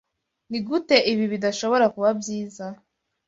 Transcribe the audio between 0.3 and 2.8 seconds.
Nigute ibi bidashobora kuba byiza?